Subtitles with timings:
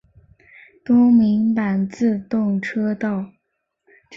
[0.83, 3.33] 东名阪自动车道。